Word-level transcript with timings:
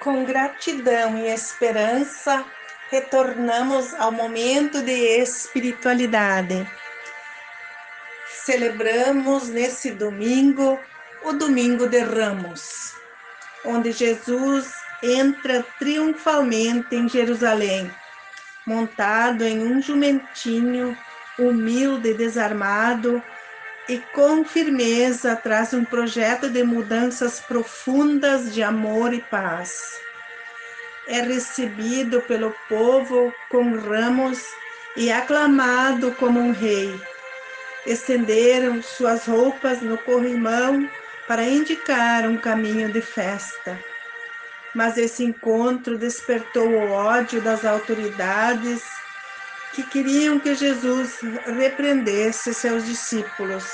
Com 0.00 0.24
gratidão 0.24 1.16
e 1.16 1.28
esperança, 1.28 2.44
retornamos 2.90 3.94
ao 3.94 4.12
momento 4.12 4.82
de 4.82 4.92
espiritualidade. 4.92 6.66
Celebramos 8.44 9.48
nesse 9.48 9.90
domingo 9.90 10.78
o 11.22 11.32
Domingo 11.32 11.88
de 11.88 12.00
Ramos, 12.00 12.92
onde 13.64 13.92
Jesus 13.92 14.70
entra 15.02 15.64
triunfalmente 15.78 16.94
em 16.94 17.08
Jerusalém, 17.08 17.90
montado 18.66 19.42
em 19.44 19.62
um 19.62 19.80
jumentinho 19.80 20.96
humilde 21.38 22.10
e 22.10 22.14
desarmado, 22.14 23.22
e 23.88 23.98
com 24.12 24.44
firmeza 24.44 25.36
traz 25.36 25.74
um 25.74 25.84
projeto 25.84 26.48
de 26.48 26.62
mudanças 26.62 27.40
profundas 27.40 28.52
de 28.54 28.62
amor 28.62 29.12
e 29.12 29.20
paz. 29.20 29.78
É 31.06 31.20
recebido 31.20 32.22
pelo 32.22 32.54
povo 32.68 33.32
com 33.50 33.76
ramos 33.76 34.42
e 34.96 35.12
aclamado 35.12 36.12
como 36.12 36.40
um 36.40 36.52
rei. 36.52 36.98
Estenderam 37.86 38.82
suas 38.82 39.26
roupas 39.26 39.82
no 39.82 39.98
corrimão 39.98 40.88
para 41.28 41.44
indicar 41.44 42.26
um 42.26 42.38
caminho 42.38 42.90
de 42.90 43.02
festa. 43.02 43.78
Mas 44.74 44.96
esse 44.96 45.22
encontro 45.22 45.98
despertou 45.98 46.68
o 46.68 46.90
ódio 46.90 47.42
das 47.42 47.66
autoridades 47.66 48.82
que 49.74 49.82
queriam 49.82 50.38
que 50.38 50.54
Jesus 50.54 51.18
repreendesse 51.56 52.54
seus 52.54 52.86
discípulos. 52.86 53.64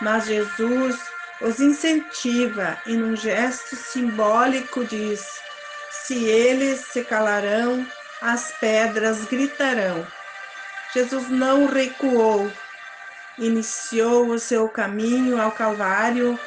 Mas 0.00 0.26
Jesus 0.26 0.96
os 1.40 1.60
incentiva 1.60 2.76
e, 2.84 2.96
num 2.96 3.14
gesto 3.14 3.76
simbólico, 3.76 4.84
diz: 4.84 5.24
Se 5.90 6.24
eles 6.24 6.80
se 6.92 7.04
calarão, 7.04 7.86
as 8.20 8.52
pedras 8.58 9.24
gritarão. 9.26 10.06
Jesus 10.92 11.28
não 11.28 11.66
recuou, 11.66 12.52
iniciou 13.38 14.28
o 14.28 14.38
seu 14.38 14.68
caminho 14.68 15.40
ao 15.40 15.52
Calvário, 15.52 16.38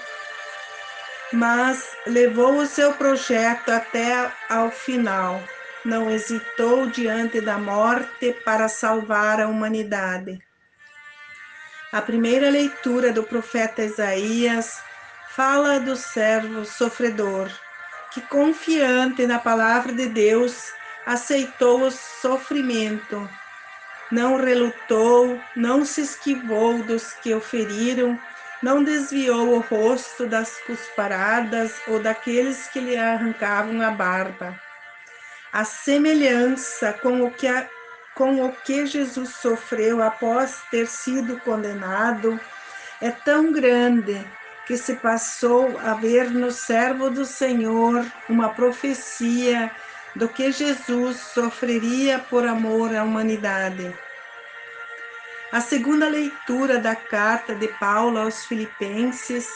mas 1.32 1.92
levou 2.06 2.58
o 2.58 2.66
seu 2.68 2.94
projeto 2.94 3.70
até 3.70 4.32
ao 4.50 4.70
final 4.70 5.42
não 5.86 6.10
hesitou 6.10 6.88
diante 6.88 7.40
da 7.40 7.58
morte 7.58 8.34
para 8.44 8.68
salvar 8.68 9.40
a 9.40 9.48
humanidade. 9.48 10.40
A 11.94 12.02
primeira 12.02 12.50
leitura 12.50 13.14
do 13.14 13.24
profeta 13.24 13.84
Isaías 13.84 14.82
fala 15.30 15.80
do 15.80 15.96
servo 15.96 16.66
sofredor, 16.66 17.50
que 18.12 18.22
confiante 18.22 19.26
na 19.26 19.40
palavra 19.40 19.94
de 19.94 20.08
Deus 20.08 20.74
aceitou 21.06 21.84
o 21.84 21.92
sofrimento, 21.92 23.30
não 24.12 24.36
relutou, 24.36 25.40
não 25.56 25.86
se 25.86 26.02
esquivou 26.02 26.84
dos 26.84 27.14
que 27.14 27.34
o 27.34 27.40
feriram, 27.40 28.20
não 28.62 28.84
desviou 28.84 29.56
o 29.56 29.60
rosto 29.60 30.26
das 30.26 30.58
cusparadas 30.66 31.80
ou 31.88 32.02
daqueles 32.02 32.68
que 32.68 32.80
lhe 32.80 32.98
arrancavam 32.98 33.82
a 33.82 33.92
barba 33.92 34.67
a 35.52 35.64
semelhança 35.64 36.94
com 36.94 37.24
o 37.24 37.32
que, 37.32 37.48
a, 37.48 37.68
com 38.14 38.46
o 38.46 38.52
que 38.52 38.86
Jesus 38.86 39.30
sofreu 39.36 40.02
após 40.02 40.62
ter 40.70 40.88
sido 40.88 41.40
condenado 41.42 42.40
é 43.02 43.12
tão 43.12 43.52
grande 43.52 44.26
que 44.66 44.76
se 44.78 44.96
passou 44.96 45.80
a 45.80 45.94
ver 45.94 46.30
no 46.30 46.52
servo 46.52 47.10
do 47.10 47.26
Senhor 47.26 48.06
uma 48.28 48.50
profecia 48.50 49.72
do 50.16 50.28
que 50.28 50.52
Jesus 50.52 51.18
sofreria 51.34 52.20
por 52.20 52.46
amor 52.46 52.94
à 52.94 53.04
humanidade. 53.04 53.96
A 55.52 55.62
segunda 55.62 56.10
leitura 56.10 56.80
da 56.80 56.96
carta 56.96 57.56
de 57.56 57.70
Paulo 57.80 58.20
aos 58.20 58.46
Filipenses 58.46 59.48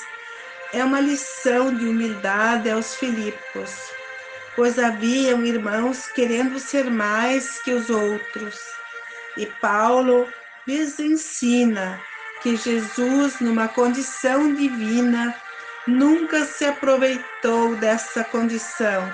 é 0.72 0.86
uma 0.86 1.02
lição 1.02 1.76
de 1.76 1.86
humildade 1.86 2.70
aos 2.70 2.96
Filipos 2.96 4.01
pois 4.56 4.78
haviam 4.78 5.46
irmãos 5.46 6.08
querendo 6.08 6.60
ser 6.60 6.90
mais 6.90 7.62
que 7.62 7.72
os 7.72 7.90
outros. 7.90 8.60
E 9.38 9.46
Paulo 9.46 10.28
lhes 10.68 11.00
ensina 11.00 12.02
que 12.42 12.56
Jesus, 12.56 13.40
numa 13.40 13.68
condição 13.68 14.54
divina, 14.54 15.36
nunca 15.88 16.46
se 16.46 16.66
aproveitou 16.66 17.76
dessa 17.78 18.24
condição. 18.24 19.12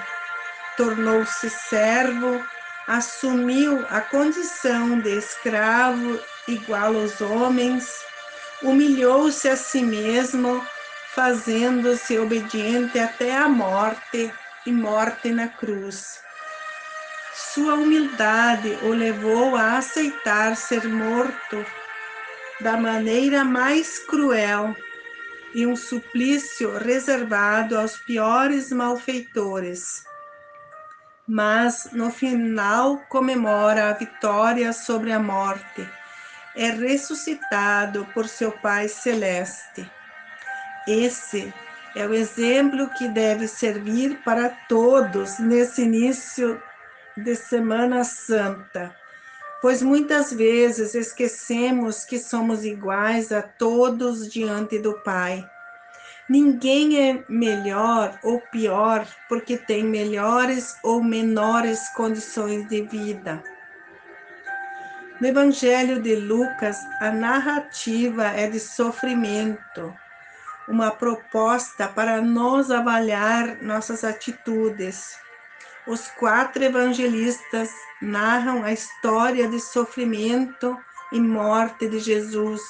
Tornou-se 0.76 1.50
servo, 1.50 2.44
assumiu 2.88 3.86
a 3.90 4.02
condição 4.02 5.00
de 5.00 5.18
escravo 5.18 6.20
igual 6.48 6.96
aos 6.96 7.20
homens, 7.20 7.92
humilhou-se 8.64 9.48
a 9.50 9.56
si 9.56 9.84
mesmo, 9.84 10.66
fazendo-se 11.14 12.18
obediente 12.18 12.98
até 12.98 13.36
a 13.36 13.50
morte 13.50 14.32
e 14.68 14.72
morte 14.74 15.32
na 15.32 15.48
cruz. 15.48 16.22
Sua 17.34 17.76
humildade 17.76 18.78
o 18.84 18.90
levou 18.90 19.56
a 19.56 19.78
aceitar 19.78 20.58
ser 20.58 20.86
morto 20.90 21.66
da 22.60 22.76
maneira 22.76 23.46
mais 23.46 23.98
cruel 24.00 24.76
e 25.56 25.66
um 25.66 25.76
suplício 25.76 26.78
reservado 26.78 27.78
aos 27.80 27.96
piores 27.96 28.70
malfeitores. 28.70 30.04
Mas 31.26 31.90
no 31.94 32.12
final 32.12 32.98
comemora 33.08 33.90
a 33.90 33.94
vitória 33.94 34.74
sobre 34.74 35.14
a 35.14 35.20
morte. 35.20 35.90
É 36.58 36.72
ressuscitado 36.72 38.06
por 38.14 38.28
seu 38.28 38.52
Pai 38.52 38.90
celeste. 38.90 39.90
Esse 40.88 41.54
é 41.98 42.06
o 42.06 42.14
exemplo 42.14 42.88
que 42.92 43.08
deve 43.08 43.48
servir 43.48 44.22
para 44.24 44.50
todos 44.70 45.40
nesse 45.40 45.82
início 45.82 46.62
de 47.18 47.36
Semana 47.36 48.04
Santa, 48.04 48.96
pois 49.64 49.82
muitas 49.82 50.32
vezes 50.32 50.94
esquecemos 50.94 52.06
que 52.06 52.20
somos 52.20 52.64
iguais 52.64 53.32
a 53.32 53.42
todos 53.42 54.32
diante 54.32 54.78
do 54.78 54.94
Pai. 55.02 55.44
Ninguém 56.30 57.10
é 57.10 57.24
melhor 57.28 58.20
ou 58.22 58.40
pior 58.52 59.04
porque 59.28 59.58
tem 59.58 59.84
melhores 59.84 60.78
ou 60.84 61.04
menores 61.04 61.90
condições 61.96 62.70
de 62.70 62.84
vida. 62.84 63.44
No 65.20 65.28
Evangelho 65.28 66.00
de 66.00 66.16
Lucas, 66.16 66.78
a 67.02 67.10
narrativa 67.10 68.28
é 68.28 68.48
de 68.48 68.60
sofrimento 68.60 69.92
uma 70.68 70.92
proposta 70.92 71.88
para 71.88 72.22
nos 72.22 72.70
avaliar 72.70 73.62
nossas 73.62 74.04
atitudes. 74.04 75.18
Os 75.88 76.08
quatro 76.10 76.64
evangelistas 76.64 77.72
narram 78.02 78.64
a 78.64 78.74
história 78.74 79.48
de 79.48 79.60
sofrimento 79.60 80.78
e 81.12 81.20
morte 81.20 81.88
de 81.88 82.00
Jesus, 82.00 82.62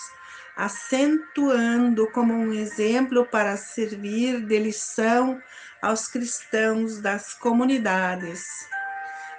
acentuando 0.56 2.08
como 2.12 2.34
um 2.34 2.54
exemplo 2.54 3.26
para 3.26 3.58
servir 3.58 4.46
de 4.46 4.60
lição 4.60 5.42
aos 5.82 6.08
cristãos 6.08 7.00
das 7.00 7.34
comunidades. 7.34 8.46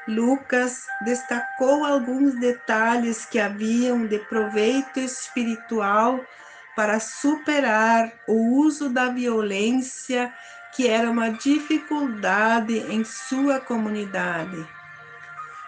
Lucas 0.08 0.86
destacou 1.04 1.84
alguns 1.84 2.34
detalhes 2.34 3.26
que 3.26 3.38
haviam 3.38 4.06
de 4.06 4.18
proveito 4.20 4.98
espiritual 4.98 6.18
para 6.78 7.00
superar 7.00 8.12
o 8.28 8.60
uso 8.60 8.88
da 8.88 9.08
violência, 9.08 10.32
que 10.72 10.86
era 10.86 11.10
uma 11.10 11.30
dificuldade 11.30 12.78
em 12.88 13.02
sua 13.02 13.58
comunidade. 13.58 14.64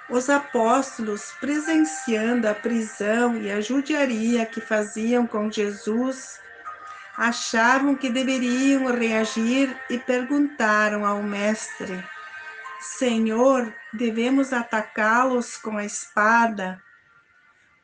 Os 0.09 0.31
apóstolos, 0.31 1.33
presenciando 1.41 2.49
a 2.49 2.55
prisão 2.55 3.37
e 3.37 3.51
a 3.51 3.61
judiaria 3.61 4.47
que 4.47 4.61
faziam 4.61 5.27
com 5.27 5.51
Jesus, 5.51 6.39
achavam 7.17 7.97
que 7.97 8.09
deveriam 8.09 8.87
reagir 8.97 9.77
e 9.91 9.99
perguntaram 9.99 11.05
ao 11.05 11.21
Mestre: 11.25 12.05
Senhor, 12.79 13.75
devemos 13.93 14.53
atacá-los 14.53 15.57
com 15.57 15.77
a 15.77 15.85
espada? 15.85 16.81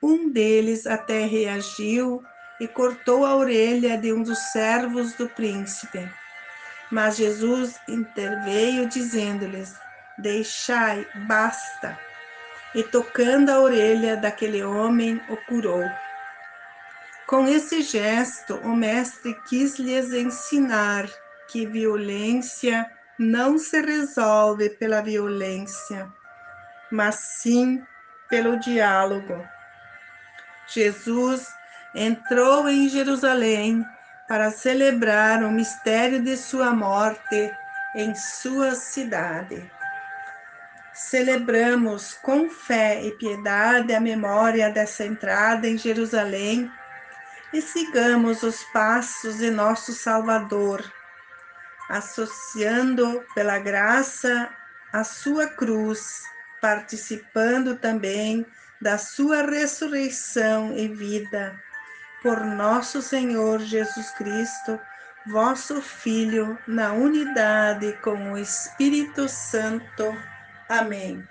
Um 0.01 0.31
deles 0.31 0.87
até 0.87 1.27
reagiu 1.27 2.23
e 2.59 2.67
cortou 2.67 3.25
a 3.25 3.37
orelha 3.37 3.99
de 3.99 4.13
um 4.13 4.23
dos 4.23 4.39
servos 4.53 5.15
do 5.15 5.29
príncipe. 5.29 6.09
Mas 6.91 7.17
Jesus 7.17 7.81
interveio, 7.89 8.89
dizendo-lhes: 8.89 9.75
Deixai, 10.19 11.07
basta. 11.27 11.99
E 12.75 12.83
tocando 12.83 13.51
a 13.51 13.61
orelha 13.61 14.17
daquele 14.17 14.63
homem, 14.63 15.21
o 15.29 15.37
curou. 15.37 15.85
Com 17.27 17.49
esse 17.49 17.83
gesto, 17.83 18.55
o 18.57 18.75
mestre 18.75 19.35
quis 19.49 19.79
lhes 19.79 20.13
ensinar 20.13 21.09
que 21.49 21.67
violência 21.67 22.89
não 23.19 23.59
se 23.59 23.81
resolve 23.81 24.71
pela 24.71 25.01
violência, 25.01 26.13
mas 26.91 27.17
sim 27.41 27.83
pelo 28.29 28.59
diálogo. 28.61 29.45
Jesus 30.69 31.49
entrou 31.95 32.69
em 32.69 32.89
Jerusalém 32.89 33.85
para 34.29 34.51
celebrar 34.51 35.43
o 35.43 35.51
mistério 35.51 36.23
de 36.23 36.37
sua 36.37 36.73
morte 36.73 37.53
em 37.95 38.15
sua 38.15 38.75
cidade. 38.75 39.71
Celebramos 40.93 42.15
com 42.23 42.49
fé 42.49 43.03
e 43.05 43.13
piedade 43.13 43.95
a 43.95 44.01
memória 44.01 44.71
dessa 44.71 45.05
entrada 45.05 45.69
em 45.69 45.77
Jerusalém 45.77 46.71
e 47.53 47.61
sigamos 47.63 48.43
os 48.43 48.65
passos 48.65 49.39
de 49.39 49.51
nosso 49.51 49.93
Salvador, 49.93 50.83
associando 51.89 53.25
pela 53.35 53.59
graça 53.59 54.51
a 54.93 55.05
sua 55.05 55.47
cruz, 55.47 56.23
participando 56.61 57.77
também 57.77 58.45
da 58.81 58.99
sua 58.99 59.43
ressurreição 59.43 60.77
e 60.77 60.89
vida. 60.89 61.66
Por 62.27 62.45
nosso 62.45 63.01
Senhor 63.01 63.61
Jesus 63.61 64.11
Cristo, 64.11 64.81
vosso 65.29 65.81
Filho, 65.81 66.59
na 66.67 66.93
unidade 66.93 67.93
com 68.03 68.33
o 68.33 68.37
Espírito 68.37 69.29
Santo. 69.29 70.13
Amém. 70.69 71.23